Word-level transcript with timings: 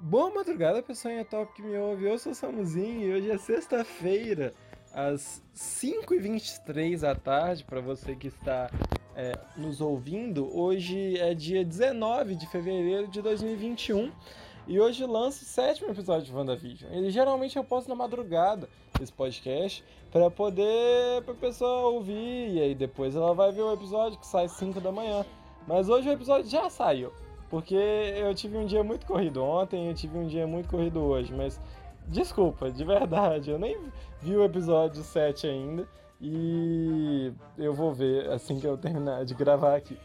Boa 0.00 0.30
madrugada, 0.32 0.80
pessoal 0.80 1.24
top 1.24 1.54
que 1.54 1.60
me 1.60 1.76
ouve. 1.76 2.04
Eu 2.04 2.16
sou 2.20 2.30
o 2.30 2.34
Samuzinho 2.34 3.02
e 3.02 3.12
hoje 3.12 3.30
é 3.32 3.36
sexta-feira, 3.36 4.54
às 4.94 5.42
5h23 5.56 7.00
da 7.00 7.16
tarde, 7.16 7.64
para 7.64 7.80
você 7.80 8.14
que 8.14 8.28
está 8.28 8.70
é, 9.16 9.36
nos 9.56 9.80
ouvindo. 9.80 10.56
Hoje 10.56 11.18
é 11.18 11.34
dia 11.34 11.64
19 11.64 12.36
de 12.36 12.46
fevereiro 12.46 13.08
de 13.08 13.20
2021 13.20 14.12
e 14.68 14.78
hoje 14.78 15.04
lança 15.04 15.42
o 15.42 15.46
sétimo 15.46 15.90
episódio 15.90 16.26
de 16.26 16.32
WandaVision. 16.32 16.92
Ele 16.92 17.10
geralmente 17.10 17.56
eu 17.56 17.64
posto 17.64 17.88
na 17.88 17.96
madrugada 17.96 18.68
esse 19.02 19.12
podcast 19.12 19.82
para 20.12 20.30
poder 20.30 21.24
para 21.24 21.34
pessoa 21.34 21.88
ouvir 21.88 22.52
e 22.54 22.60
aí 22.60 22.72
depois 22.72 23.16
ela 23.16 23.34
vai 23.34 23.50
ver 23.50 23.62
o 23.62 23.72
episódio 23.72 24.16
que 24.16 24.28
sai 24.28 24.48
5 24.48 24.80
da 24.80 24.92
manhã. 24.92 25.26
Mas 25.66 25.88
hoje 25.88 26.08
o 26.08 26.12
episódio 26.12 26.48
já 26.48 26.70
saiu. 26.70 27.12
Porque 27.50 27.74
eu 27.74 28.34
tive 28.34 28.56
um 28.58 28.66
dia 28.66 28.84
muito 28.84 29.06
corrido 29.06 29.42
ontem, 29.42 29.88
eu 29.88 29.94
tive 29.94 30.18
um 30.18 30.26
dia 30.26 30.46
muito 30.46 30.68
corrido 30.68 31.00
hoje, 31.00 31.32
mas 31.34 31.60
desculpa, 32.06 32.70
de 32.70 32.84
verdade, 32.84 33.50
eu 33.50 33.58
nem 33.58 33.78
vi 34.20 34.36
o 34.36 34.44
episódio 34.44 35.02
7 35.02 35.46
ainda 35.46 35.88
e 36.20 37.32
eu 37.56 37.72
vou 37.72 37.94
ver 37.94 38.30
assim 38.30 38.60
que 38.60 38.66
eu 38.66 38.76
terminar 38.76 39.24
de 39.24 39.34
gravar 39.34 39.76
aqui. 39.76 39.96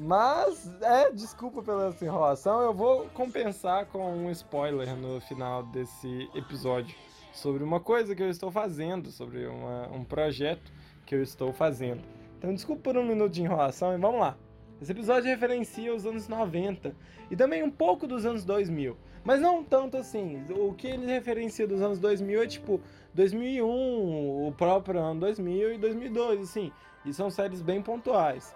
Mas, 0.00 0.70
é, 0.80 1.10
desculpa 1.10 1.60
pela 1.60 1.92
enrolação, 2.00 2.60
eu 2.60 2.72
vou 2.72 3.06
compensar 3.14 3.86
com 3.86 4.12
um 4.12 4.30
spoiler 4.30 4.96
no 4.96 5.20
final 5.20 5.64
desse 5.64 6.30
episódio 6.36 6.96
sobre 7.32 7.64
uma 7.64 7.80
coisa 7.80 8.14
que 8.14 8.22
eu 8.22 8.30
estou 8.30 8.50
fazendo, 8.50 9.10
sobre 9.10 9.46
uma, 9.46 9.88
um 9.88 10.04
projeto 10.04 10.72
que 11.04 11.16
eu 11.16 11.22
estou 11.22 11.52
fazendo. 11.52 12.00
Então, 12.38 12.54
desculpa 12.54 12.82
por 12.82 12.96
um 12.96 13.04
minuto 13.04 13.32
de 13.32 13.42
enrolação 13.42 13.92
e 13.92 13.98
vamos 13.98 14.20
lá. 14.20 14.36
Esse 14.80 14.92
episódio 14.92 15.28
referencia 15.28 15.94
os 15.94 16.06
anos 16.06 16.28
90 16.28 16.94
e 17.30 17.36
também 17.36 17.62
um 17.62 17.70
pouco 17.70 18.06
dos 18.06 18.24
anos 18.24 18.44
2000, 18.44 18.96
mas 19.24 19.40
não 19.40 19.64
tanto 19.64 19.96
assim. 19.96 20.44
O 20.50 20.72
que 20.72 20.86
ele 20.86 21.06
referencia 21.06 21.66
dos 21.66 21.82
anos 21.82 21.98
2000 21.98 22.42
é 22.42 22.46
tipo 22.46 22.80
2001, 23.12 23.66
o 24.46 24.52
próprio 24.56 25.00
ano 25.00 25.20
2000 25.20 25.74
e 25.74 25.78
2002, 25.78 26.42
assim. 26.42 26.72
E 27.04 27.12
são 27.12 27.28
séries 27.30 27.60
bem 27.60 27.82
pontuais. 27.82 28.54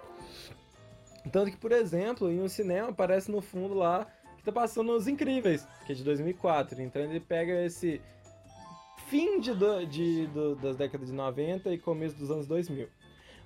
Tanto 1.30 1.50
que, 1.50 1.56
por 1.56 1.72
exemplo, 1.72 2.30
em 2.30 2.40
um 2.40 2.48
cinema 2.48 2.90
aparece 2.90 3.30
no 3.30 3.40
fundo 3.40 3.74
lá 3.74 4.06
que 4.36 4.44
tá 4.44 4.52
passando 4.52 4.92
Os 4.92 5.06
Incríveis, 5.06 5.66
que 5.86 5.92
é 5.92 5.94
de 5.94 6.04
2004. 6.04 6.82
Então 6.82 7.02
ele 7.02 7.20
pega 7.20 7.64
esse 7.64 8.00
fim 9.08 9.40
de, 9.40 9.52
de, 9.86 10.28
das 10.60 10.76
décadas 10.76 11.08
de 11.08 11.14
90 11.14 11.70
e 11.72 11.78
começo 11.78 12.16
dos 12.16 12.30
anos 12.30 12.46
2000. 12.46 12.88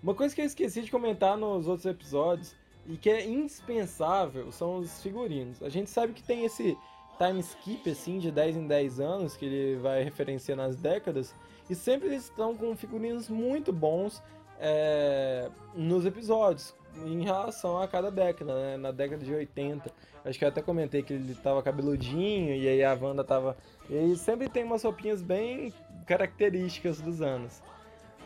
Uma 0.03 0.15
coisa 0.15 0.35
que 0.35 0.41
eu 0.41 0.47
esqueci 0.47 0.83
de 0.83 0.91
comentar 0.91 1.37
nos 1.37 1.67
outros 1.67 1.87
episódios 1.87 2.55
e 2.89 2.97
que 2.97 3.11
é 3.11 3.25
indispensável 3.25 4.51
são 4.53 4.77
os 4.77 5.03
figurinos. 5.03 5.63
A 5.63 5.69
gente 5.69 5.91
sabe 5.91 6.13
que 6.13 6.23
tem 6.23 6.45
esse 6.45 6.77
time 7.19 7.41
skip 7.41 7.91
assim 7.91 8.19
de 8.19 8.31
10 8.31 8.57
em 8.57 8.67
10 8.67 9.01
anos 9.01 9.37
que 9.37 9.45
ele 9.47 9.81
vai 9.81 10.03
referenciando 10.03 10.63
as 10.63 10.77
décadas 10.77 11.35
e 11.69 11.75
sempre 11.75 12.09
eles 12.09 12.25
estão 12.25 12.55
com 12.55 12.77
figurinos 12.77 13.29
muito 13.29 13.73
bons 13.73 14.23
é, 14.59 15.51
nos 15.75 16.07
episódios 16.07 16.75
em 17.05 17.23
relação 17.23 17.79
a 17.79 17.87
cada 17.87 18.11
década, 18.11 18.55
né? 18.55 18.77
Na 18.77 18.91
década 18.91 19.23
de 19.23 19.35
80, 19.35 19.91
acho 20.25 20.39
que 20.39 20.45
eu 20.45 20.49
até 20.49 20.63
comentei 20.63 21.03
que 21.03 21.13
ele 21.13 21.35
tava 21.35 21.63
cabeludinho 21.63 22.55
e 22.55 22.69
aí 22.69 22.83
a 22.83 22.95
Wanda 22.95 23.23
tava. 23.23 23.57
E 23.91 24.17
sempre 24.17 24.49
tem 24.49 24.65
umas 24.65 24.83
roupinhas 24.83 25.21
bem 25.21 25.73
características 26.07 27.01
dos 27.01 27.21
anos. 27.21 27.63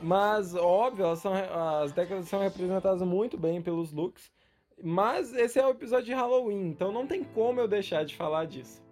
Mas, 0.02 0.54
óbvio, 0.54 1.14
são, 1.16 1.32
as 1.82 1.92
décadas 1.92 2.28
são 2.28 2.40
representadas 2.40 3.02
muito 3.02 3.36
bem 3.36 3.60
pelos 3.60 3.92
looks. 3.92 4.30
Mas 4.82 5.32
esse 5.34 5.58
é 5.58 5.66
o 5.66 5.70
episódio 5.70 6.06
de 6.06 6.14
Halloween, 6.14 6.68
então 6.68 6.90
não 6.90 7.06
tem 7.06 7.22
como 7.22 7.60
eu 7.60 7.68
deixar 7.68 8.04
de 8.04 8.16
falar 8.16 8.46
disso. 8.46 8.82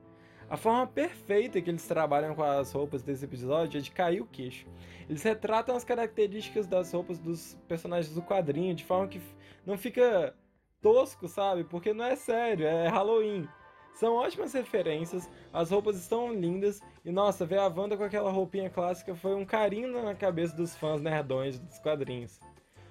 A 0.50 0.56
forma 0.56 0.86
perfeita 0.86 1.61
que 1.61 1.69
eles 1.69 1.86
trabalham 1.86 2.34
com 2.34 2.42
as 2.42 2.72
roupas 2.72 3.03
desse 3.03 3.25
episódio 3.25 3.78
é 3.78 3.83
de 3.83 3.91
cair 3.91 4.22
o 4.22 4.27
queixo. 4.27 4.66
Eles 5.09 5.22
retratam 5.22 5.77
as 5.77 5.84
características 5.84 6.66
das 6.66 6.91
roupas 6.92 7.19
dos 7.19 7.54
personagens 7.69 8.15
do 8.15 8.22
quadrinho 8.22 8.75
de 8.75 8.84
forma 8.84 9.09
que 9.09 9.21
não 9.66 9.77
fica 9.77 10.34
tosco, 10.81 11.28
sabe? 11.28 11.65
Porque 11.65 11.93
não 11.93 12.04
é 12.04 12.16
sério, 12.16 12.66
é 12.66 12.88
Halloween. 12.88 13.47
São 13.94 14.15
ótimas 14.15 14.53
referências, 14.53 15.28
as 15.53 15.71
roupas 15.71 15.97
estão 15.97 16.32
lindas 16.32 16.81
e 17.04 17.10
nossa, 17.10 17.44
ver 17.44 17.59
a 17.59 17.66
Wanda 17.66 17.97
com 17.97 18.04
aquela 18.04 18.31
roupinha 18.31 18.71
clássica 18.71 19.15
foi 19.15 19.34
um 19.34 19.44
carinho 19.44 20.03
na 20.03 20.15
cabeça 20.15 20.56
dos 20.56 20.77
fãs 20.77 21.03
nerdões 21.03 21.59
dos 21.59 21.78
quadrinhos. 21.81 22.38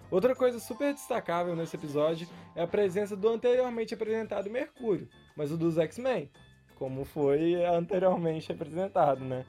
Outra 0.09 0.34
coisa 0.34 0.57
super 0.57 0.94
destacável 0.94 1.53
nesse 1.53 1.75
episódio 1.75 2.29
é 2.56 2.63
a 2.63 2.68
presença 2.68 3.13
do 3.13 3.28
anteriormente 3.28 3.94
apresentado 3.94 4.50
Mercúrio, 4.50 5.09
mas 5.35 5.51
o 5.51 5.57
dos 5.57 5.78
X-Men, 5.78 6.31
como 6.75 7.03
foi 7.03 7.56
anteriormente 7.66 8.50
apresentado, 8.50 9.25
né? 9.25 9.45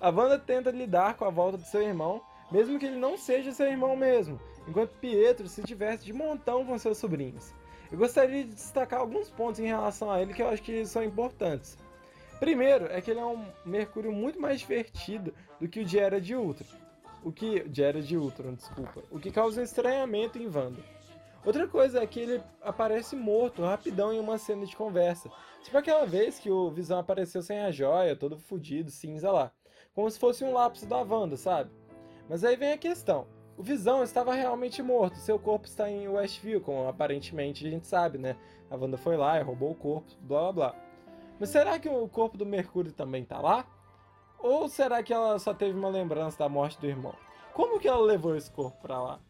A 0.00 0.10
Wanda 0.10 0.40
tenta 0.40 0.72
lidar 0.72 1.14
com 1.14 1.24
a 1.24 1.30
volta 1.30 1.56
do 1.56 1.64
seu 1.64 1.82
irmão, 1.82 2.20
mesmo 2.50 2.80
que 2.80 2.86
ele 2.86 2.96
não 2.98 3.16
seja 3.16 3.52
seu 3.52 3.68
irmão 3.68 3.96
mesmo, 3.96 4.40
enquanto 4.66 4.98
Pietro 4.98 5.46
se 5.46 5.62
diverte 5.62 6.04
de 6.04 6.12
montão 6.12 6.66
com 6.66 6.76
seus 6.78 6.98
sobrinhos. 6.98 7.54
Eu 7.90 7.98
gostaria 7.98 8.42
de 8.42 8.54
destacar 8.54 8.98
alguns 8.98 9.30
pontos 9.30 9.60
em 9.60 9.66
relação 9.66 10.10
a 10.10 10.20
ele 10.20 10.34
que 10.34 10.42
eu 10.42 10.48
acho 10.48 10.62
que 10.62 10.84
são 10.84 11.04
importantes. 11.04 11.78
Primeiro, 12.40 12.86
é 12.86 13.00
que 13.00 13.12
ele 13.12 13.20
é 13.20 13.24
um 13.24 13.46
Mercúrio 13.64 14.10
muito 14.10 14.40
mais 14.40 14.58
divertido 14.58 15.32
do 15.60 15.68
que 15.68 15.80
o 15.80 15.84
de 15.84 15.96
Era 15.96 16.20
de 16.20 16.34
Ultron 16.34 16.85
o 17.22 17.32
que. 17.32 17.68
De 17.68 18.02
de 18.02 18.16
Ultron, 18.16 18.54
desculpa. 18.54 19.02
O 19.10 19.18
que 19.18 19.30
causa 19.30 19.62
estranhamento 19.62 20.38
em 20.38 20.46
Wanda. 20.46 20.82
Outra 21.44 21.68
coisa 21.68 22.02
é 22.02 22.06
que 22.06 22.18
ele 22.18 22.42
aparece 22.60 23.14
morto 23.14 23.62
rapidão 23.62 24.12
em 24.12 24.18
uma 24.18 24.36
cena 24.36 24.66
de 24.66 24.76
conversa. 24.76 25.30
Tipo 25.62 25.78
aquela 25.78 26.04
vez 26.04 26.40
que 26.40 26.50
o 26.50 26.70
Visão 26.70 26.98
apareceu 26.98 27.40
sem 27.40 27.60
a 27.60 27.70
joia, 27.70 28.16
todo 28.16 28.36
fudido, 28.36 28.90
cinza 28.90 29.30
lá. 29.30 29.52
Como 29.94 30.10
se 30.10 30.18
fosse 30.18 30.44
um 30.44 30.52
lapso 30.52 30.86
da 30.86 30.98
Wanda, 31.02 31.36
sabe? 31.36 31.70
Mas 32.28 32.42
aí 32.42 32.56
vem 32.56 32.72
a 32.72 32.78
questão. 32.78 33.28
O 33.56 33.62
Visão 33.62 34.02
estava 34.02 34.34
realmente 34.34 34.82
morto, 34.82 35.16
seu 35.16 35.38
corpo 35.38 35.66
está 35.66 35.88
em 35.88 36.08
Westview, 36.08 36.60
como 36.60 36.88
aparentemente 36.88 37.66
a 37.66 37.70
gente 37.70 37.86
sabe, 37.86 38.18
né? 38.18 38.36
A 38.68 38.76
Wanda 38.76 38.98
foi 38.98 39.16
lá 39.16 39.38
e 39.38 39.42
roubou 39.42 39.70
o 39.70 39.74
corpo, 39.74 40.10
blá 40.20 40.40
blá 40.40 40.52
blá. 40.52 40.86
Mas 41.38 41.50
será 41.50 41.78
que 41.78 41.88
o 41.88 42.08
corpo 42.08 42.36
do 42.36 42.44
Mercúrio 42.44 42.92
também 42.92 43.24
tá 43.24 43.40
lá? 43.40 43.66
Ou 44.46 44.68
será 44.68 45.02
que 45.02 45.12
ela 45.12 45.40
só 45.40 45.52
teve 45.52 45.76
uma 45.76 45.88
lembrança 45.88 46.38
da 46.38 46.48
morte 46.48 46.80
do 46.80 46.86
irmão? 46.86 47.16
Como 47.52 47.80
que 47.80 47.88
ela 47.88 48.00
levou 48.00 48.36
esse 48.36 48.48
corpo 48.48 48.80
pra 48.80 49.02
lá? 49.02 49.20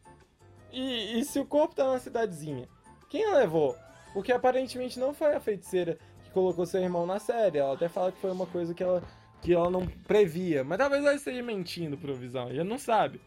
E, 0.71 1.19
e 1.19 1.25
se 1.25 1.39
o 1.39 1.45
corpo 1.45 1.73
tá 1.73 1.91
na 1.91 1.97
cidadezinha? 1.97 2.69
Quem 3.09 3.25
a 3.25 3.37
levou? 3.37 3.75
Porque 4.13 4.31
aparentemente 4.31 4.99
não 4.99 5.15
foi 5.15 5.33
a 5.33 5.39
feiticeira 5.39 5.97
que 6.23 6.29
colocou 6.29 6.67
seu 6.67 6.83
irmão 6.83 7.07
na 7.07 7.17
série. 7.17 7.57
Ela 7.57 7.73
até 7.73 7.89
fala 7.89 8.11
que 8.11 8.21
foi 8.21 8.31
uma 8.31 8.45
coisa 8.45 8.75
que 8.75 8.83
ela, 8.83 9.01
que 9.41 9.55
ela 9.55 9.71
não 9.71 9.87
previa. 9.87 10.63
Mas 10.63 10.77
talvez 10.77 11.03
ela 11.03 11.15
esteja 11.15 11.41
mentindo 11.41 11.97
pro 11.97 12.13
Visão, 12.13 12.53
já 12.53 12.63
não 12.63 12.77
sabe. 12.77 13.19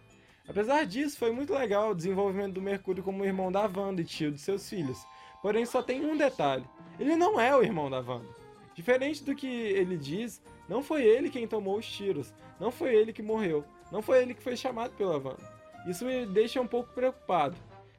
Apesar 0.46 0.86
disso, 0.86 1.18
foi 1.18 1.32
muito 1.32 1.52
legal 1.52 1.90
o 1.90 1.94
desenvolvimento 1.94 2.54
do 2.54 2.62
Mercúrio 2.62 3.02
como 3.02 3.24
irmão 3.24 3.50
da 3.50 3.62
Wanda 3.62 4.00
e 4.00 4.04
tio 4.04 4.30
de 4.30 4.40
seus 4.40 4.68
filhos. 4.68 5.04
Porém, 5.42 5.66
só 5.66 5.82
tem 5.82 6.06
um 6.06 6.16
detalhe: 6.16 6.64
ele 7.00 7.16
não 7.16 7.40
é 7.40 7.52
o 7.56 7.64
irmão 7.64 7.90
da 7.90 7.98
Wanda. 7.98 8.28
Diferente 8.76 9.24
do 9.24 9.34
que 9.34 9.48
ele 9.48 9.96
diz, 9.96 10.40
não 10.70 10.84
foi 10.84 11.02
ele 11.02 11.30
quem 11.30 11.48
tomou 11.48 11.76
os 11.78 11.84
tiros, 11.84 12.32
não 12.60 12.70
foi 12.70 12.94
ele 12.94 13.12
que 13.12 13.20
morreu, 13.20 13.64
não 13.90 14.00
foi 14.00 14.22
ele 14.22 14.34
que 14.34 14.42
foi 14.42 14.56
chamado 14.56 14.92
pela 14.92 15.16
Wanda. 15.16 15.52
Isso 15.84 16.04
me 16.04 16.24
deixa 16.24 16.60
um 16.60 16.66
pouco 16.66 16.94
preocupado. 16.94 17.56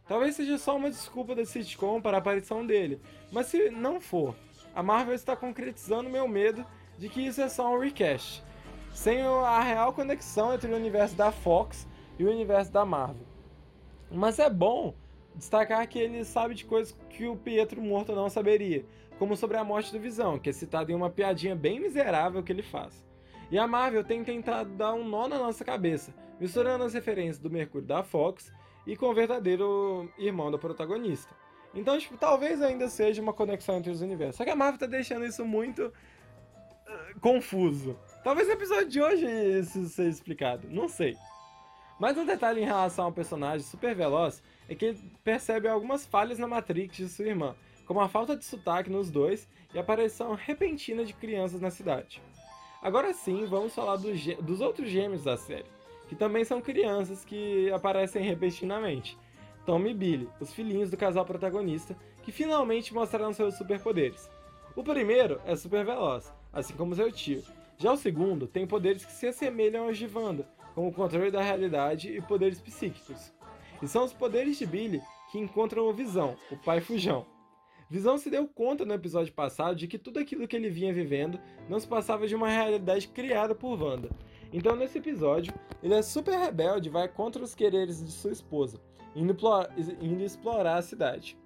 Talvez 0.07 0.37
seja 0.37 0.57
só 0.57 0.77
uma 0.77 0.89
desculpa 0.89 1.35
da 1.35 1.43
sitcom 1.43 2.01
para 2.01 2.15
a 2.15 2.19
aparição 2.19 2.65
dele, 2.65 3.01
mas 3.29 3.47
se 3.47 3.69
não 3.69 3.99
for, 3.99 4.33
a 4.73 4.81
Marvel 4.81 5.13
está 5.13 5.35
concretizando 5.35 6.09
meu 6.09 6.29
medo 6.29 6.65
de 6.97 7.09
que 7.09 7.19
isso 7.19 7.41
é 7.41 7.49
só 7.49 7.75
um 7.75 7.77
recast, 7.77 8.41
sem 8.93 9.21
a 9.21 9.59
real 9.59 9.91
conexão 9.91 10.53
entre 10.53 10.71
o 10.71 10.75
universo 10.77 11.15
da 11.15 11.29
Fox 11.29 11.85
e 12.17 12.23
o 12.23 12.31
universo 12.31 12.71
da 12.71 12.85
Marvel. 12.85 13.27
Mas 14.09 14.39
é 14.39 14.49
bom 14.49 14.93
destacar 15.35 15.85
que 15.89 15.99
ele 15.99 16.23
sabe 16.23 16.55
de 16.55 16.63
coisas 16.63 16.95
que 17.09 17.27
o 17.27 17.35
Pietro 17.35 17.81
morto 17.81 18.15
não 18.15 18.29
saberia, 18.29 18.85
como 19.21 19.37
sobre 19.37 19.55
a 19.55 19.63
morte 19.63 19.91
do 19.91 19.99
Visão, 19.99 20.39
que 20.39 20.49
é 20.49 20.51
citado 20.51 20.91
em 20.91 20.95
uma 20.95 21.07
piadinha 21.07 21.55
bem 21.55 21.79
miserável 21.79 22.41
que 22.41 22.51
ele 22.51 22.63
faz. 22.63 23.05
E 23.51 23.59
a 23.59 23.67
Marvel 23.67 24.03
tem 24.03 24.23
tentado 24.23 24.71
dar 24.71 24.95
um 24.95 25.07
nó 25.07 25.27
na 25.27 25.37
nossa 25.37 25.63
cabeça, 25.63 26.11
misturando 26.39 26.85
as 26.85 26.95
referências 26.95 27.37
do 27.37 27.47
Mercúrio 27.47 27.85
da 27.85 28.01
Fox 28.01 28.51
e 28.87 28.97
com 28.97 29.05
o 29.05 29.13
verdadeiro 29.13 30.11
irmão 30.17 30.49
da 30.49 30.57
protagonista. 30.57 31.35
Então, 31.75 31.99
tipo, 31.99 32.17
talvez 32.17 32.63
ainda 32.63 32.89
seja 32.89 33.21
uma 33.21 33.31
conexão 33.31 33.77
entre 33.77 33.91
os 33.91 34.01
universos. 34.01 34.37
Só 34.37 34.43
que 34.43 34.49
a 34.49 34.55
Marvel 34.55 34.79
tá 34.79 34.87
deixando 34.87 35.23
isso 35.23 35.45
muito 35.45 35.85
uh, 35.85 37.19
confuso. 37.19 37.95
Talvez 38.23 38.47
no 38.47 38.55
episódio 38.55 38.89
de 38.89 39.03
hoje 39.03 39.27
isso 39.59 39.85
seja 39.89 40.09
explicado, 40.09 40.67
não 40.67 40.89
sei. 40.89 41.15
Mas 41.99 42.17
um 42.17 42.25
detalhe 42.25 42.61
em 42.61 42.65
relação 42.65 43.05
ao 43.05 43.11
personagem 43.11 43.67
super 43.67 43.93
veloz 43.93 44.41
é 44.67 44.73
que 44.73 44.85
ele 44.85 45.11
percebe 45.23 45.67
algumas 45.67 46.07
falhas 46.07 46.39
na 46.39 46.47
Matrix 46.47 46.97
de 46.97 47.07
sua 47.07 47.27
irmã, 47.27 47.55
como 47.91 47.99
a 47.99 48.07
falta 48.07 48.37
de 48.37 48.45
sotaque 48.45 48.89
nos 48.89 49.11
dois 49.11 49.49
e 49.73 49.77
a 49.77 49.81
aparição 49.81 50.33
repentina 50.33 51.03
de 51.03 51.13
crianças 51.13 51.59
na 51.59 51.69
cidade. 51.69 52.21
Agora 52.81 53.11
sim, 53.13 53.45
vamos 53.47 53.75
falar 53.75 53.97
do 53.97 54.13
dos 54.41 54.61
outros 54.61 54.87
gêmeos 54.87 55.25
da 55.25 55.35
série, 55.35 55.65
que 56.07 56.15
também 56.15 56.45
são 56.45 56.61
crianças 56.61 57.25
que 57.25 57.69
aparecem 57.69 58.23
repentinamente. 58.23 59.17
Tom 59.65 59.85
e 59.85 59.93
Billy, 59.93 60.29
os 60.39 60.53
filhinhos 60.53 60.89
do 60.89 60.95
casal 60.95 61.25
protagonista, 61.25 61.93
que 62.23 62.31
finalmente 62.31 62.93
mostraram 62.93 63.33
seus 63.33 63.55
superpoderes. 63.55 64.31
O 64.73 64.85
primeiro 64.85 65.41
é 65.45 65.53
super 65.57 65.83
veloz, 65.83 66.33
assim 66.53 66.73
como 66.75 66.95
seu 66.95 67.11
tio. 67.11 67.43
Já 67.77 67.91
o 67.91 67.97
segundo 67.97 68.47
tem 68.47 68.65
poderes 68.65 69.03
que 69.03 69.11
se 69.11 69.27
assemelham 69.27 69.87
aos 69.87 69.97
de 69.97 70.07
Wanda, 70.07 70.47
como 70.73 70.87
o 70.87 70.93
controle 70.93 71.29
da 71.29 71.41
realidade 71.41 72.15
e 72.15 72.21
poderes 72.21 72.61
psíquicos. 72.61 73.33
E 73.83 73.87
são 73.89 74.05
os 74.05 74.13
poderes 74.13 74.57
de 74.57 74.65
Billy 74.65 75.01
que 75.29 75.37
encontram 75.37 75.89
o 75.89 75.93
Visão, 75.93 76.37
o 76.49 76.55
pai 76.55 76.79
fujão. 76.79 77.25
Visão 77.91 78.17
se 78.17 78.29
deu 78.29 78.47
conta 78.47 78.85
no 78.85 78.93
episódio 78.93 79.33
passado 79.33 79.75
de 79.75 79.85
que 79.85 79.99
tudo 79.99 80.17
aquilo 80.17 80.47
que 80.47 80.55
ele 80.55 80.69
vinha 80.69 80.93
vivendo 80.93 81.37
não 81.67 81.77
se 81.77 81.85
passava 81.85 82.25
de 82.25 82.33
uma 82.33 82.47
realidade 82.47 83.09
criada 83.09 83.53
por 83.53 83.77
Wanda. 83.77 84.09
Então, 84.53 84.77
nesse 84.77 84.99
episódio, 84.99 85.53
ele 85.83 85.95
é 85.95 86.01
super 86.01 86.39
rebelde 86.39 86.87
e 86.87 86.91
vai 86.91 87.09
contra 87.09 87.43
os 87.43 87.53
quereres 87.53 88.01
de 88.01 88.09
sua 88.09 88.31
esposa, 88.31 88.79
indo, 89.13 89.35
indo 89.99 90.23
explorar 90.23 90.77
a 90.77 90.81
cidade. 90.81 91.37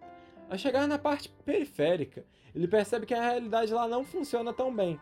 Ao 0.47 0.55
chegar 0.55 0.87
na 0.87 0.99
parte 0.99 1.29
periférica, 1.43 2.23
ele 2.53 2.67
percebe 2.67 3.07
que 3.07 3.15
a 3.15 3.23
realidade 3.23 3.73
lá 3.73 3.87
não 3.87 4.05
funciona 4.05 4.53
tão 4.53 4.71
bem, 4.71 4.99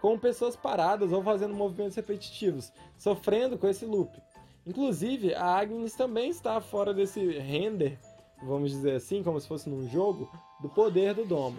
com 0.00 0.16
pessoas 0.16 0.54
paradas 0.54 1.10
ou 1.10 1.24
fazendo 1.24 1.56
movimentos 1.56 1.96
repetitivos, 1.96 2.72
sofrendo 2.96 3.58
com 3.58 3.66
esse 3.66 3.84
loop. 3.84 4.16
Inclusive, 4.64 5.34
a 5.34 5.58
Agnes 5.58 5.96
também 5.96 6.30
está 6.30 6.60
fora 6.60 6.94
desse 6.94 7.20
render, 7.36 7.98
vamos 8.44 8.70
dizer 8.70 8.94
assim, 8.94 9.24
como 9.24 9.40
se 9.40 9.48
fosse 9.48 9.68
num 9.68 9.88
jogo, 9.88 10.30
do 10.64 10.68
poder 10.70 11.12
do 11.12 11.26
domo. 11.26 11.58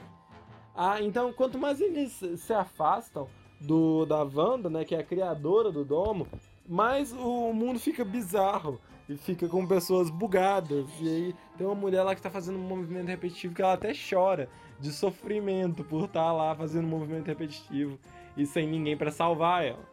Ah, 0.76 1.00
então, 1.00 1.32
quanto 1.32 1.60
mais 1.60 1.80
eles 1.80 2.12
se 2.38 2.52
afastam 2.52 3.28
do 3.62 4.04
da 4.04 4.24
Wanda, 4.24 4.68
né, 4.68 4.84
que 4.84 4.96
é 4.96 5.00
a 5.00 5.04
criadora 5.04 5.72
do 5.72 5.86
domo, 5.86 6.28
mais 6.68 7.14
o 7.14 7.54
mundo 7.54 7.80
fica 7.80 8.04
bizarro 8.04 8.82
e 9.08 9.16
fica 9.16 9.48
com 9.48 9.66
pessoas 9.68 10.10
bugadas. 10.10 10.88
E 11.00 11.08
aí 11.08 11.36
tem 11.56 11.68
uma 11.68 11.76
mulher 11.76 12.02
lá 12.02 12.16
que 12.16 12.22
tá 12.22 12.32
fazendo 12.32 12.58
um 12.58 12.68
movimento 12.68 13.08
repetitivo 13.08 13.54
que 13.54 13.62
ela 13.62 13.74
até 13.74 13.94
chora 13.94 14.50
de 14.80 14.92
sofrimento 14.92 15.84
por 15.84 16.06
estar 16.06 16.24
tá 16.24 16.34
lá 16.34 16.56
fazendo 16.56 16.86
um 16.86 16.90
movimento 16.90 17.28
repetitivo 17.28 18.00
e 18.36 18.44
sem 18.48 18.68
ninguém 18.68 18.98
para 18.98 19.12
salvar 19.12 19.64
ela. 19.64 19.86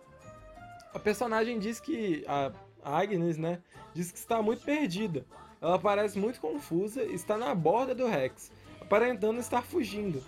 A 0.94 0.98
personagem 0.98 1.58
diz 1.58 1.78
que 1.78 2.24
a 2.26 2.50
Agnes, 2.82 3.36
né, 3.36 3.60
diz 3.92 4.10
que 4.10 4.18
está 4.18 4.40
muito 4.40 4.64
perdida. 4.64 5.26
Ela 5.60 5.78
parece 5.78 6.18
muito 6.18 6.40
confusa 6.40 7.04
e 7.04 7.14
está 7.14 7.36
na 7.36 7.54
borda 7.54 7.94
do 7.94 8.06
Rex, 8.06 8.50
aparentando 8.92 9.40
estar 9.40 9.62
fugindo. 9.62 10.22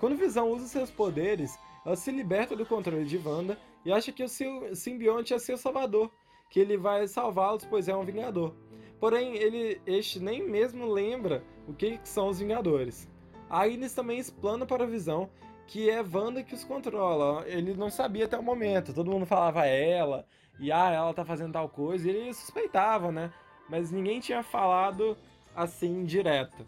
Quando 0.00 0.16
Visão 0.16 0.50
usa 0.50 0.66
seus 0.66 0.90
poderes, 0.90 1.56
ela 1.86 1.94
se 1.94 2.10
liberta 2.10 2.56
do 2.56 2.66
controle 2.66 3.04
de 3.04 3.16
Wanda 3.16 3.56
e 3.84 3.92
acha 3.92 4.10
que 4.10 4.24
o 4.24 4.28
seu 4.28 4.74
simbionte 4.74 5.32
é 5.32 5.38
seu 5.38 5.56
salvador, 5.56 6.10
que 6.50 6.58
ele 6.58 6.76
vai 6.76 7.06
salvá-los 7.06 7.64
pois 7.64 7.86
é 7.86 7.94
um 7.94 8.04
vingador. 8.04 8.56
Porém, 8.98 9.36
ele 9.36 9.80
este 9.86 10.18
nem 10.18 10.42
mesmo 10.42 10.90
lembra 10.90 11.44
o 11.68 11.72
que 11.72 12.00
são 12.02 12.26
os 12.26 12.40
Vingadores. 12.40 13.08
A 13.48 13.62
Agnes 13.62 13.94
também 13.94 14.18
explana 14.18 14.66
para 14.66 14.82
a 14.82 14.88
Visão 14.88 15.30
que 15.68 15.88
é 15.88 16.02
Wanda 16.02 16.42
que 16.42 16.56
os 16.56 16.64
controla. 16.64 17.46
Ele 17.46 17.72
não 17.74 17.88
sabia 17.88 18.24
até 18.24 18.36
o 18.36 18.42
momento. 18.42 18.92
Todo 18.92 19.12
mundo 19.12 19.26
falava 19.26 19.64
ela, 19.64 20.26
e 20.58 20.72
ah, 20.72 20.90
ela 20.90 21.14
tá 21.14 21.24
fazendo 21.24 21.52
tal 21.52 21.68
coisa, 21.68 22.08
e 22.08 22.10
ele 22.10 22.34
suspeitava, 22.34 23.12
né? 23.12 23.32
Mas 23.68 23.92
ninguém 23.92 24.18
tinha 24.18 24.42
falado 24.42 25.16
assim 25.54 26.04
direto. 26.04 26.66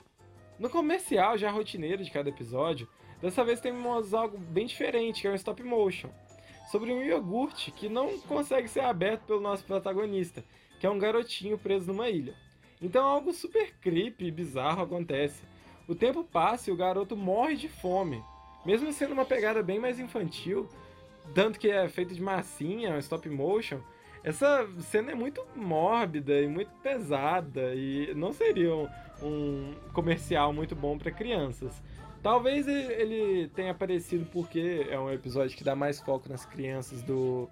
No 0.61 0.69
comercial, 0.69 1.39
já 1.39 1.51
rotineiro 1.51 2.05
de 2.05 2.11
cada 2.11 2.29
episódio, 2.29 2.87
dessa 3.19 3.43
vez 3.43 3.63
temos 3.63 4.13
algo 4.13 4.37
bem 4.37 4.67
diferente, 4.67 5.23
que 5.23 5.27
é 5.27 5.31
um 5.31 5.35
stop 5.35 5.63
motion. 5.63 6.11
Sobre 6.71 6.93
um 6.93 7.03
iogurte 7.03 7.71
que 7.71 7.89
não 7.89 8.19
consegue 8.21 8.69
ser 8.69 8.81
aberto 8.81 9.23
pelo 9.23 9.41
nosso 9.41 9.65
protagonista, 9.65 10.45
que 10.79 10.87
é 10.87 10.91
um 10.91 10.99
garotinho 10.99 11.57
preso 11.57 11.87
numa 11.87 12.11
ilha. 12.11 12.35
Então 12.79 13.07
algo 13.07 13.33
super 13.33 13.73
creepy 13.81 14.27
e 14.27 14.31
bizarro 14.31 14.83
acontece. 14.83 15.43
O 15.89 15.95
tempo 15.95 16.23
passa 16.23 16.69
e 16.69 16.73
o 16.75 16.77
garoto 16.77 17.17
morre 17.17 17.57
de 17.57 17.69
fome. 17.71 18.23
Mesmo 18.63 18.93
sendo 18.93 19.15
uma 19.15 19.25
pegada 19.25 19.63
bem 19.63 19.79
mais 19.79 19.99
infantil, 19.99 20.69
tanto 21.35 21.59
que 21.59 21.71
é 21.71 21.89
feito 21.89 22.15
de 22.15 22.21
massinha, 22.21 22.99
stop 22.99 23.27
motion, 23.31 23.81
essa 24.23 24.69
cena 24.81 25.13
é 25.13 25.15
muito 25.15 25.43
mórbida 25.57 26.39
e 26.39 26.47
muito 26.47 26.71
pesada 26.83 27.75
e 27.75 28.13
não 28.15 28.31
seria 28.35 28.75
um, 29.23 29.75
comercial 29.93 30.53
muito 30.53 30.75
bom 30.75 30.99
para 30.99 31.11
crianças. 31.11 31.83
Talvez 32.23 32.69
ele 32.69 33.49
tenha 33.49 33.71
aparecido 33.71 34.27
porque 34.27 34.87
é 34.91 34.99
um 34.99 35.11
episódio 35.11 35.57
que 35.57 35.65
dá 35.65 35.75
mais 35.75 36.01
foco 36.01 36.29
nas 36.29 36.45
crianças 36.45 37.03
do 37.03 37.49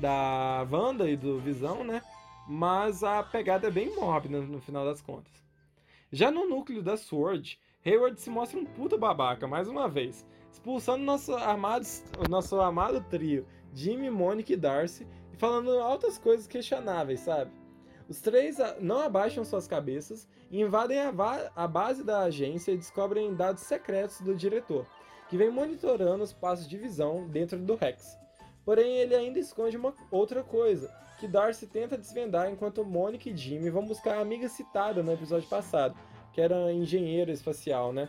da 0.00 0.66
Wanda 0.70 1.08
e 1.10 1.16
do 1.16 1.40
Visão, 1.40 1.82
né? 1.82 2.02
Mas 2.46 3.02
a 3.02 3.22
pegada 3.22 3.68
é 3.68 3.70
bem 3.70 3.94
mórbida 3.94 4.40
no 4.40 4.60
final 4.60 4.84
das 4.84 5.00
contas. 5.00 5.32
Já 6.12 6.30
no 6.30 6.48
núcleo 6.48 6.82
da 6.82 6.96
Sword, 6.96 7.58
Hayward 7.84 8.20
se 8.20 8.30
mostra 8.30 8.58
um 8.58 8.64
puta 8.64 8.96
babaca 8.96 9.46
mais 9.46 9.68
uma 9.68 9.88
vez, 9.88 10.26
expulsando 10.52 11.04
nosso 11.04 11.34
amado, 11.34 11.86
nosso 12.28 12.60
amado 12.60 13.04
trio, 13.10 13.46
Jimmy, 13.74 14.10
Monica 14.10 14.52
e 14.52 14.56
Darcy, 14.56 15.06
e 15.32 15.36
falando 15.36 15.70
altas 15.78 16.18
coisas 16.18 16.46
questionáveis, 16.46 17.20
sabe? 17.20 17.50
Os 18.08 18.22
três 18.22 18.56
não 18.80 19.00
abaixam 19.00 19.44
suas 19.44 19.68
cabeças 19.68 20.26
e 20.50 20.62
invadem 20.62 20.98
a, 20.98 21.12
a 21.54 21.68
base 21.68 22.02
da 22.02 22.20
agência 22.20 22.72
e 22.72 22.76
descobrem 22.76 23.34
dados 23.34 23.64
secretos 23.64 24.20
do 24.22 24.34
diretor, 24.34 24.86
que 25.28 25.36
vem 25.36 25.50
monitorando 25.50 26.24
os 26.24 26.32
passos 26.32 26.66
de 26.66 26.78
visão 26.78 27.28
dentro 27.28 27.58
do 27.58 27.74
Rex. 27.74 28.16
Porém, 28.64 28.96
ele 28.96 29.14
ainda 29.14 29.38
esconde 29.38 29.76
uma 29.76 29.92
outra 30.10 30.42
coisa, 30.42 30.90
que 31.20 31.28
Darcy 31.28 31.66
tenta 31.66 31.98
desvendar 31.98 32.50
enquanto 32.50 32.84
Monica 32.84 33.28
e 33.28 33.36
Jimmy 33.36 33.68
vão 33.68 33.84
buscar 33.84 34.16
a 34.16 34.20
amiga 34.20 34.48
citada 34.48 35.02
no 35.02 35.12
episódio 35.12 35.48
passado, 35.48 35.94
que 36.32 36.40
era 36.40 36.72
engenheiro 36.72 37.30
espacial, 37.30 37.92
né? 37.92 38.08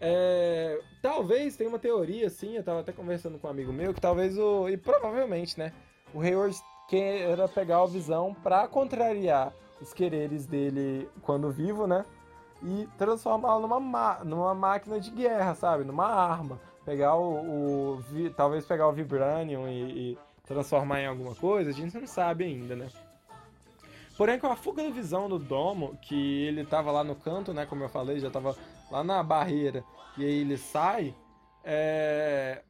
É, 0.00 0.78
talvez 1.02 1.56
tenha 1.56 1.70
uma 1.70 1.78
teoria, 1.78 2.26
assim, 2.26 2.56
eu 2.56 2.62
tava 2.62 2.80
até 2.80 2.92
conversando 2.92 3.38
com 3.38 3.46
um 3.46 3.50
amigo 3.50 3.72
meu, 3.72 3.94
que 3.94 4.00
talvez 4.00 4.38
o. 4.38 4.68
E 4.68 4.76
provavelmente, 4.76 5.58
né? 5.58 5.72
O 6.12 6.20
Hayward 6.20 6.56
queira 6.88 7.48
pegar 7.48 7.82
o 7.82 7.88
Visão 7.88 8.34
pra 8.42 8.66
contrariar 8.68 9.52
os 9.80 9.92
quereres 9.92 10.46
dele 10.46 11.08
quando 11.22 11.50
vivo, 11.50 11.86
né? 11.86 12.04
E 12.62 12.88
transformá-lo 12.96 13.66
numa, 13.66 14.24
numa 14.24 14.54
máquina 14.54 14.98
de 14.98 15.10
guerra, 15.10 15.54
sabe? 15.54 15.84
Numa 15.84 16.06
arma. 16.06 16.58
Pegar 16.84 17.16
o. 17.16 17.98
o 17.98 18.30
talvez 18.36 18.64
pegar 18.64 18.88
o 18.88 18.92
Vibranium 18.92 19.68
e, 19.68 20.12
e 20.12 20.18
transformar 20.44 21.00
em 21.00 21.06
alguma 21.06 21.34
coisa, 21.34 21.70
a 21.70 21.72
gente 21.72 21.98
não 21.98 22.06
sabe 22.06 22.44
ainda, 22.44 22.76
né? 22.76 22.88
Porém, 24.16 24.38
com 24.38 24.46
a 24.46 24.56
fuga 24.56 24.82
do 24.82 24.92
Visão 24.92 25.28
do 25.28 25.38
Domo, 25.38 25.98
que 26.00 26.44
ele 26.46 26.64
tava 26.64 26.90
lá 26.90 27.04
no 27.04 27.14
canto, 27.14 27.52
né? 27.52 27.66
Como 27.66 27.84
eu 27.84 27.88
falei, 27.88 28.18
já 28.18 28.30
tava 28.30 28.56
lá 28.90 29.04
na 29.04 29.22
barreira, 29.22 29.84
e 30.16 30.24
aí 30.24 30.40
ele 30.40 30.56
sai, 30.56 31.14
é... 31.62 32.62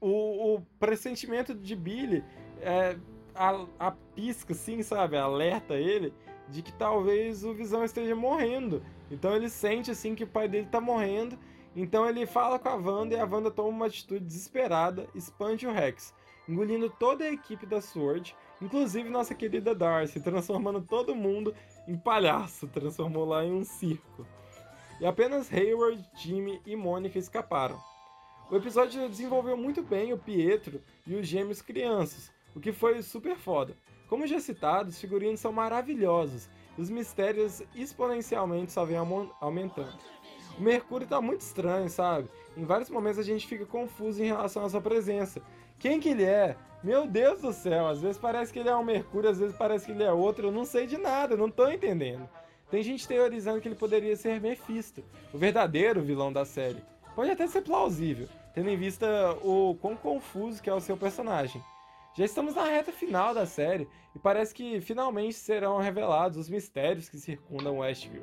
o, 0.00 0.54
o 0.54 0.62
pressentimento 0.78 1.54
de 1.54 1.76
Billy 1.76 2.24
é, 2.62 2.96
a, 3.34 3.66
a 3.78 3.90
pisca, 3.90 4.52
assim, 4.52 4.82
sabe? 4.82 5.16
Alerta 5.16 5.74
ele 5.74 6.12
de 6.48 6.62
que 6.62 6.72
talvez 6.72 7.44
o 7.44 7.54
Visão 7.54 7.84
esteja 7.84 8.14
morrendo. 8.14 8.82
Então 9.10 9.34
ele 9.34 9.48
sente, 9.48 9.90
assim, 9.90 10.14
que 10.14 10.24
o 10.24 10.28
pai 10.28 10.48
dele 10.48 10.68
tá 10.70 10.80
morrendo. 10.80 11.38
Então 11.74 12.08
ele 12.08 12.26
fala 12.26 12.58
com 12.58 12.68
a 12.68 12.76
Wanda 12.76 13.14
e 13.14 13.18
a 13.18 13.24
Wanda 13.24 13.50
toma 13.50 13.68
uma 13.68 13.86
atitude 13.86 14.24
desesperada, 14.24 15.08
expande 15.14 15.66
o 15.66 15.72
Rex, 15.72 16.14
engolindo 16.48 16.88
toda 16.88 17.24
a 17.24 17.32
equipe 17.32 17.66
da 17.66 17.80
Sword, 17.80 18.36
inclusive 18.62 19.10
nossa 19.10 19.34
querida 19.34 19.74
Darcy, 19.74 20.20
transformando 20.20 20.80
todo 20.80 21.16
mundo 21.16 21.52
em 21.88 21.96
palhaço, 21.96 22.68
transformou 22.68 23.24
lá 23.24 23.44
em 23.44 23.52
um 23.52 23.64
circo 23.64 24.24
e 25.00 25.06
apenas 25.06 25.52
Hayward, 25.52 26.02
Jimmy 26.14 26.60
e 26.64 26.76
Mônica 26.76 27.18
escaparam. 27.18 27.80
O 28.50 28.56
episódio 28.56 29.08
desenvolveu 29.08 29.56
muito 29.56 29.82
bem 29.82 30.12
o 30.12 30.18
Pietro 30.18 30.80
e 31.06 31.14
os 31.14 31.26
gêmeos 31.26 31.60
crianças, 31.60 32.30
o 32.54 32.60
que 32.60 32.72
foi 32.72 33.02
super 33.02 33.36
foda. 33.36 33.76
Como 34.08 34.26
já 34.26 34.38
citado, 34.38 34.90
os 34.90 35.00
figurinos 35.00 35.40
são 35.40 35.52
maravilhosos 35.52 36.48
e 36.76 36.80
os 36.80 36.90
mistérios 36.90 37.62
exponencialmente 37.74 38.72
só 38.72 38.84
vêm 38.84 38.98
aumentando. 39.40 39.98
O 40.58 40.62
Mercúrio 40.62 41.06
tá 41.06 41.20
muito 41.20 41.40
estranho, 41.40 41.88
sabe? 41.88 42.28
Em 42.56 42.64
vários 42.64 42.88
momentos 42.88 43.18
a 43.18 43.24
gente 43.24 43.46
fica 43.46 43.66
confuso 43.66 44.22
em 44.22 44.26
relação 44.26 44.64
à 44.64 44.68
sua 44.68 44.80
presença. 44.80 45.42
Quem 45.78 45.98
que 45.98 46.10
ele 46.10 46.24
é? 46.24 46.56
Meu 46.82 47.06
Deus 47.06 47.40
do 47.40 47.52
céu, 47.52 47.88
às 47.88 48.00
vezes 48.00 48.18
parece 48.18 48.52
que 48.52 48.58
ele 48.58 48.68
é 48.68 48.76
um 48.76 48.84
Mercúrio, 48.84 49.30
às 49.30 49.38
vezes 49.38 49.56
parece 49.56 49.86
que 49.86 49.92
ele 49.92 50.04
é 50.04 50.12
outro, 50.12 50.48
eu 50.48 50.52
não 50.52 50.64
sei 50.64 50.86
de 50.86 50.96
nada, 50.96 51.36
não 51.36 51.50
tô 51.50 51.68
entendendo. 51.68 52.28
Tem 52.70 52.82
gente 52.82 53.08
teorizando 53.08 53.60
que 53.60 53.68
ele 53.68 53.74
poderia 53.74 54.14
ser 54.16 54.40
Mephisto, 54.40 55.02
o 55.32 55.38
verdadeiro 55.38 56.02
vilão 56.02 56.32
da 56.32 56.44
série. 56.44 56.82
Pode 57.14 57.30
até 57.30 57.46
ser 57.46 57.62
plausível, 57.62 58.28
tendo 58.54 58.68
em 58.68 58.76
vista 58.76 59.06
o 59.42 59.76
quão 59.80 59.96
confuso 59.96 60.62
que 60.62 60.70
é 60.70 60.74
o 60.74 60.80
seu 60.80 60.96
personagem. 60.96 61.62
Já 62.16 62.24
estamos 62.24 62.54
na 62.54 62.62
reta 62.62 62.92
final 62.92 63.34
da 63.34 63.44
série 63.44 63.88
e 64.14 64.20
parece 64.20 64.54
que 64.54 64.80
finalmente 64.80 65.34
serão 65.34 65.78
revelados 65.78 66.38
os 66.38 66.48
mistérios 66.48 67.08
que 67.08 67.18
circundam 67.18 67.78
Westview. 67.78 68.22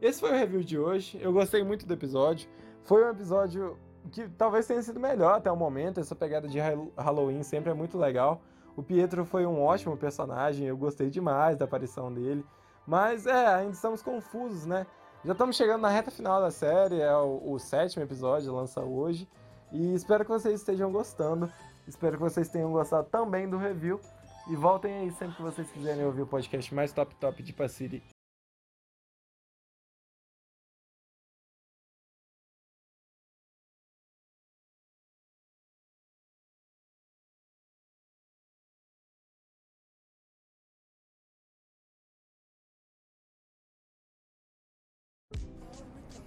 Esse 0.00 0.20
foi 0.20 0.30
o 0.30 0.34
review 0.34 0.62
de 0.62 0.78
hoje, 0.78 1.18
eu 1.20 1.32
gostei 1.32 1.64
muito 1.64 1.84
do 1.84 1.92
episódio. 1.92 2.48
Foi 2.84 3.04
um 3.04 3.10
episódio 3.10 3.76
que 4.12 4.28
talvez 4.28 4.68
tenha 4.68 4.80
sido 4.82 5.00
melhor 5.00 5.34
até 5.34 5.50
o 5.50 5.56
momento, 5.56 5.98
essa 5.98 6.14
pegada 6.14 6.46
de 6.46 6.60
Halloween 6.96 7.42
sempre 7.42 7.72
é 7.72 7.74
muito 7.74 7.98
legal. 7.98 8.40
O 8.76 8.84
Pietro 8.84 9.24
foi 9.24 9.44
um 9.44 9.60
ótimo 9.60 9.96
personagem, 9.96 10.68
eu 10.68 10.76
gostei 10.76 11.10
demais 11.10 11.56
da 11.56 11.64
aparição 11.64 12.14
dele. 12.14 12.46
Mas 12.86 13.26
é, 13.26 13.46
ainda 13.48 13.72
estamos 13.72 14.00
confusos, 14.00 14.64
né? 14.64 14.86
Já 15.24 15.32
estamos 15.32 15.56
chegando 15.56 15.82
na 15.82 15.88
reta 15.88 16.12
final 16.12 16.40
da 16.40 16.52
série, 16.52 17.00
é 17.00 17.16
o, 17.16 17.42
o 17.44 17.58
sétimo 17.58 18.04
episódio, 18.04 18.54
lança 18.54 18.80
hoje. 18.80 19.28
E 19.72 19.92
espero 19.92 20.24
que 20.24 20.30
vocês 20.30 20.60
estejam 20.60 20.92
gostando. 20.92 21.50
Espero 21.88 22.18
que 22.18 22.22
vocês 22.22 22.48
tenham 22.48 22.70
gostado 22.70 23.08
também 23.08 23.48
do 23.48 23.56
review. 23.56 23.98
E 24.48 24.54
voltem 24.54 24.94
aí 24.94 25.10
sempre 25.10 25.36
que 25.36 25.42
vocês 25.42 25.70
quiserem 25.70 26.04
ouvir 26.04 26.22
o 26.22 26.26
podcast 26.26 26.74
mais 26.74 26.92
top 26.92 27.14
top 27.16 27.42
de 27.42 27.52
Passiri 27.52 28.02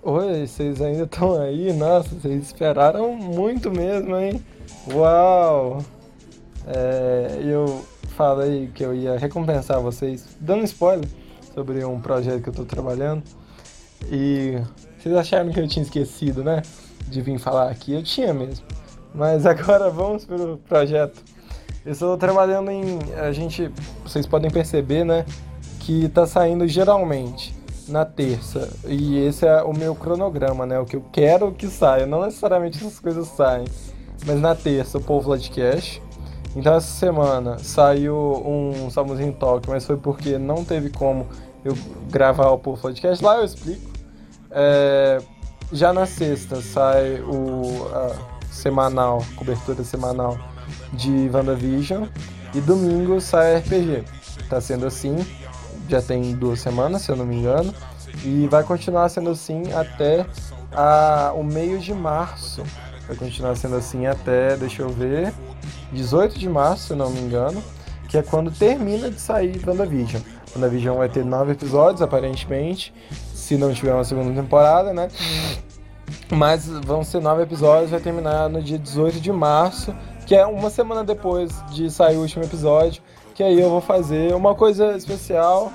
Oi, 0.04 0.48
vocês 0.48 0.82
ainda 0.82 1.04
estão 1.04 1.40
aí? 1.40 1.72
Nossa, 1.74 2.10
vocês 2.16 2.46
esperaram 2.46 3.16
muito 3.16 3.70
mesmo, 3.70 4.18
hein? 4.18 4.44
Uau! 4.92 5.78
É, 6.66 7.40
eu 7.44 7.86
falei 8.18 8.72
que 8.74 8.84
eu 8.84 8.96
ia 8.96 9.16
recompensar 9.20 9.80
vocês, 9.80 10.26
dando 10.40 10.64
spoiler 10.64 11.08
sobre 11.54 11.86
um 11.86 12.02
projeto 12.02 12.42
que 12.42 12.50
eu 12.50 12.52
estou 12.52 12.66
trabalhando. 12.66 13.22
E 14.12 14.58
vocês 14.98 15.16
acharam 15.16 15.52
que 15.52 15.60
eu 15.60 15.68
tinha 15.68 15.84
esquecido, 15.84 16.44
né? 16.44 16.64
De 17.08 17.22
vir 17.22 17.38
falar 17.38 17.70
aqui. 17.70 17.94
Eu 17.94 18.02
tinha 18.02 18.34
mesmo. 18.34 18.66
Mas 19.14 19.46
agora 19.46 19.92
vamos 19.92 20.26
para 20.26 20.42
o 20.42 20.58
projeto. 20.58 21.22
Eu 21.86 21.92
estou 21.92 22.18
trabalhando 22.18 22.72
em. 22.72 22.98
A 23.20 23.32
gente. 23.32 23.70
Vocês 24.04 24.26
podem 24.26 24.50
perceber, 24.50 25.04
né? 25.04 25.28
Que 25.80 26.06
está 26.06 26.26
saindo 26.26 26.68
geralmente 26.68 27.61
na 27.88 28.06
terça. 28.06 28.70
E 28.86 29.18
esse 29.20 29.46
é 29.46 29.62
o 29.64 29.74
meu 29.74 29.96
cronograma, 29.96 30.66
né? 30.66 30.80
O 30.80 30.86
que 30.86 30.96
eu 30.96 31.04
quero 31.12 31.52
que 31.52 31.68
saia. 31.68 32.06
Não 32.06 32.22
necessariamente 32.22 32.78
essas 32.78 33.00
coisas 33.00 33.28
saem. 33.28 33.66
Mas 34.26 34.40
na 34.40 34.56
terça, 34.56 34.98
o 34.98 35.02
Povo 35.02 35.28
Podcast. 35.30 36.02
Então 36.56 36.76
essa 36.76 36.88
semana 36.88 37.58
saiu 37.60 38.16
um 38.46 38.90
Salmozinho 38.90 39.34
Talk, 39.34 39.70
mas 39.70 39.86
foi 39.86 39.98
porque 39.98 40.38
não 40.38 40.66
teve 40.66 40.90
como 40.90 41.28
eu 41.64 41.78
gravar 42.10 42.50
o 42.50 42.58
Povo 42.58 42.82
Podcast. 42.82 43.24
Lá 43.24 43.38
eu 43.38 43.46
explico. 43.46 43.90
É... 44.50 45.20
Já 45.72 45.94
na 45.94 46.06
sexta 46.06 46.62
sai 46.62 47.22
o 47.22 47.88
semanal, 48.52 49.24
cobertura 49.38 49.84
semanal 49.84 50.38
de 50.94 51.30
WandaVision. 51.34 52.06
E 52.54 52.60
domingo 52.60 53.22
sai 53.22 53.60
RPG. 53.60 54.04
Tá 54.50 54.60
sendo 54.60 54.86
assim 54.86 55.16
já 55.92 56.02
tem 56.02 56.34
duas 56.34 56.62
semanas, 56.62 57.02
se 57.02 57.12
eu 57.12 57.16
não 57.16 57.26
me 57.26 57.36
engano, 57.36 57.74
e 58.24 58.48
vai 58.48 58.64
continuar 58.64 59.10
sendo 59.10 59.30
assim 59.30 59.72
até 59.74 60.26
a, 60.72 61.34
o 61.36 61.44
meio 61.44 61.80
de 61.80 61.94
março. 61.94 62.64
Vai 63.08 63.18
continuar 63.18 63.56
sendo 63.56 63.76
assim 63.76 64.08
até, 64.08 64.56
deixa 64.56 64.84
eu 64.84 64.90
ver, 64.90 65.34
18 65.92 66.40
de 66.40 66.48
março, 66.48 66.88
se 66.88 66.94
eu 66.94 66.98
não 66.98 67.10
me 67.10 67.20
engano, 67.20 67.62
que 68.08 68.18
é 68.18 68.24
quando 68.24 68.52
termina 68.52 69.12
de 69.12 69.20
sair 69.20 69.62
WandaVision. 69.68 70.22
WandaVision 70.56 70.98
vai 70.98 71.10
ter 71.10 71.26
nove 71.26 71.52
episódios, 71.52 72.02
aparentemente, 72.02 72.94
se 73.34 73.58
não 73.58 73.74
tiver 73.74 73.94
uma 73.94 74.06
segunda 74.06 74.34
temporada, 74.42 74.94
né? 74.94 75.10
Mas 76.30 76.68
vão 76.68 77.04
ser 77.04 77.22
nove 77.22 77.44
episódios, 77.44 77.92
vai 77.92 78.00
terminar 78.00 78.50
no 78.50 78.62
dia 78.62 78.80
18 78.80 79.20
de 79.20 79.32
março, 79.32 79.94
que 80.26 80.34
é 80.36 80.46
uma 80.46 80.70
semana 80.70 81.04
depois 81.04 81.52
de 81.72 81.90
sair 81.90 82.16
o 82.16 82.22
último 82.22 82.46
episódio 82.46 83.02
que 83.42 83.46
aí 83.46 83.60
eu 83.60 83.72
vou 83.72 83.82
fazer 83.82 84.36
uma 84.36 84.54
coisa 84.54 84.96
especial, 84.96 85.74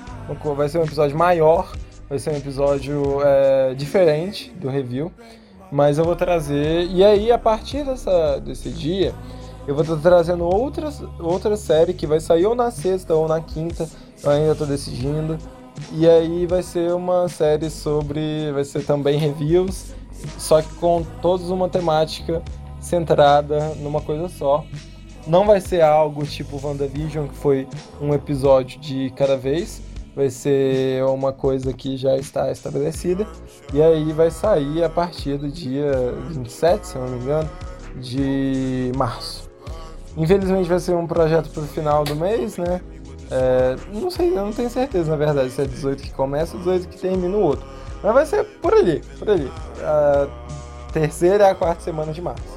vai 0.55 0.69
ser 0.69 0.77
um 0.77 0.83
episódio 0.85 1.17
maior, 1.17 1.69
vai 2.07 2.17
ser 2.17 2.29
um 2.29 2.37
episódio 2.37 3.21
é, 3.21 3.73
diferente 3.73 4.51
do 4.51 4.69
review, 4.69 5.11
mas 5.69 5.97
eu 5.97 6.05
vou 6.05 6.15
trazer, 6.15 6.85
e 6.85 7.03
aí 7.03 7.29
a 7.29 7.37
partir 7.37 7.83
dessa, 7.83 8.39
desse 8.39 8.69
dia, 8.69 9.13
eu 9.67 9.75
vou 9.75 9.83
estar 9.83 9.97
trazendo 9.97 10.45
outras, 10.45 11.03
outra 11.19 11.57
série 11.57 11.93
que 11.93 12.07
vai 12.07 12.21
sair 12.21 12.45
ou 12.45 12.55
na 12.55 12.71
sexta 12.71 13.13
ou 13.13 13.27
na 13.27 13.41
quinta, 13.41 13.85
eu 14.23 14.31
ainda 14.31 14.53
estou 14.53 14.65
decidindo, 14.65 15.37
e 15.91 16.07
aí 16.07 16.45
vai 16.45 16.63
ser 16.63 16.93
uma 16.93 17.27
série 17.27 17.69
sobre, 17.69 18.49
vai 18.53 18.63
ser 18.63 18.85
também 18.85 19.19
reviews, 19.19 19.93
só 20.37 20.61
que 20.61 20.73
com 20.75 21.03
todos 21.21 21.49
uma 21.49 21.67
temática 21.67 22.41
centrada 22.79 23.75
numa 23.75 23.99
coisa 23.99 24.29
só. 24.29 24.63
Não 25.27 25.45
vai 25.45 25.59
ser 25.59 25.81
algo 25.81 26.25
tipo 26.25 26.59
WandaVision, 26.63 27.27
que 27.27 27.35
foi 27.35 27.67
um 28.01 28.13
episódio 28.13 28.79
de 28.79 29.11
cada 29.15 29.35
vez. 29.35 29.81
Vai 30.15 30.29
ser 30.29 31.03
uma 31.03 31.31
coisa 31.33 31.73
que 31.73 31.97
já 31.97 32.15
está 32.15 32.49
estabelecida. 32.49 33.27
E 33.73 33.81
aí 33.81 34.13
vai 34.13 34.31
sair 34.31 34.83
a 34.83 34.89
partir 34.89 35.37
do 35.37 35.49
dia 35.49 35.91
27, 36.29 36.87
se 36.87 36.97
não 36.97 37.07
me 37.07 37.19
engano, 37.19 37.49
de 37.99 38.91
março. 38.95 39.49
Infelizmente 40.15 40.67
vai 40.67 40.79
ser 40.79 40.95
um 40.95 41.05
projeto 41.05 41.49
para 41.49 41.61
o 41.61 41.67
final 41.67 42.03
do 42.03 42.15
mês, 42.15 42.57
né? 42.57 42.81
É, 43.29 43.75
não 43.93 44.09
sei, 44.09 44.29
eu 44.29 44.45
não 44.45 44.53
tenho 44.53 44.69
certeza, 44.69 45.11
na 45.11 45.17
verdade, 45.17 45.51
se 45.51 45.61
é 45.61 45.65
18 45.65 46.01
que 46.01 46.11
começa 46.11 46.55
ou 46.55 46.59
18 46.59 46.87
que 46.87 46.97
termina 46.97 47.35
o 47.35 47.41
outro. 47.41 47.67
Mas 48.01 48.13
vai 48.13 48.25
ser 48.25 48.43
por 48.61 48.73
ali, 48.73 49.01
por 49.19 49.29
ali. 49.29 49.51
A 49.81 50.27
terceira 50.93 51.47
e 51.47 51.49
a 51.49 51.55
quarta 51.55 51.81
semana 51.81 52.13
de 52.13 52.21
março. 52.21 52.56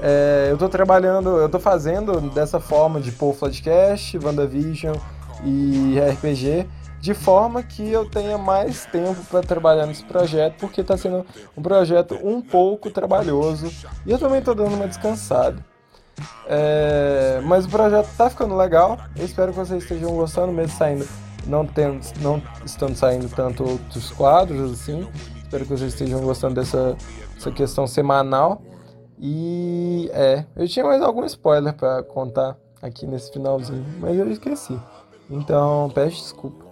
É, 0.00 0.48
eu 0.50 0.58
tô 0.58 0.68
trabalhando, 0.68 1.38
eu 1.38 1.48
tô 1.48 1.58
fazendo 1.58 2.20
dessa 2.30 2.60
forma 2.60 3.00
de 3.00 3.12
pôr 3.12 3.34
podcast, 3.34 4.18
WandaVision 4.18 4.96
e 5.44 5.98
RPG, 5.98 6.66
de 7.00 7.14
forma 7.14 7.62
que 7.62 7.90
eu 7.90 8.08
tenha 8.08 8.36
mais 8.36 8.84
tempo 8.86 9.22
para 9.30 9.40
trabalhar 9.42 9.86
nesse 9.86 10.04
projeto, 10.04 10.56
porque 10.58 10.80
está 10.80 10.96
sendo 10.96 11.24
um 11.56 11.62
projeto 11.62 12.18
um 12.22 12.40
pouco 12.42 12.90
trabalhoso 12.90 13.72
e 14.04 14.10
eu 14.10 14.18
também 14.18 14.42
tô 14.42 14.54
dando 14.54 14.74
uma 14.74 14.86
descansada. 14.86 15.64
É, 16.46 17.40
mas 17.44 17.66
o 17.66 17.68
projeto 17.68 18.08
tá 18.16 18.30
ficando 18.30 18.56
legal, 18.56 18.98
eu 19.16 19.24
espero 19.24 19.52
que 19.52 19.58
vocês 19.58 19.82
estejam 19.82 20.10
gostando, 20.14 20.52
mesmo 20.52 20.76
saindo, 20.76 21.06
não, 21.46 21.66
tendo, 21.66 22.00
não 22.20 22.42
estando 22.64 22.94
saindo 22.94 23.28
tanto 23.28 23.62
outros 23.62 24.10
quadros 24.10 24.72
assim. 24.72 25.06
Espero 25.42 25.64
que 25.64 25.70
vocês 25.70 25.92
estejam 25.92 26.20
gostando 26.20 26.54
dessa, 26.54 26.96
dessa 27.34 27.52
questão 27.52 27.86
semanal. 27.86 28.60
E 29.18 30.10
é, 30.12 30.44
eu 30.54 30.68
tinha 30.68 30.84
mais 30.84 31.00
algum 31.02 31.24
spoiler 31.24 31.74
para 31.74 32.02
contar 32.02 32.56
aqui 32.82 33.06
nesse 33.06 33.32
finalzinho, 33.32 33.84
mas 33.98 34.18
eu 34.18 34.30
esqueci. 34.30 34.78
Então, 35.30 35.90
peço 35.94 36.16
desculpa. 36.16 36.64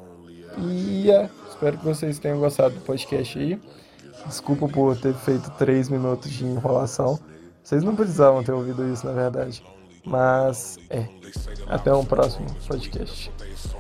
E 0.59 1.11
é, 1.11 1.29
espero 1.49 1.79
que 1.79 1.85
vocês 1.85 2.19
tenham 2.19 2.39
gostado 2.39 2.75
do 2.75 2.81
podcast 2.83 3.39
aí. 3.39 3.61
Desculpa 4.27 4.69
por 4.69 4.97
ter 4.97 5.15
feito 5.15 5.51
3 5.53 5.89
minutos 5.89 6.31
de 6.31 6.45
enrolação. 6.45 7.19
Vocês 7.63 7.83
não 7.83 7.97
precisavam 7.97 8.45
ter 8.45 8.53
ouvido 8.53 8.87
isso, 8.93 9.07
na 9.07 9.13
verdade. 9.13 9.63
Mas 10.05 10.79
é. 10.91 11.07
Até 11.67 11.93
um 11.93 12.05
próximo 12.05 12.47
podcast. 12.69 13.33